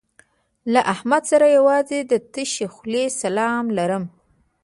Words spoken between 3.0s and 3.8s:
سلام